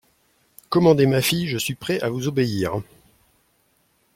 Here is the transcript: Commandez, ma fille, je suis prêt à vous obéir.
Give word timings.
Commandez, 0.69 1.05
ma 1.05 1.21
fille, 1.21 1.47
je 1.47 1.59
suis 1.59 1.75
prêt 1.75 1.99
à 2.01 2.09
vous 2.09 2.27
obéir. 2.27 2.81